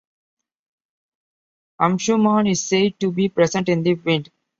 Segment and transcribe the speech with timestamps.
[1.79, 4.31] Amshuman is said to be present in the Wind.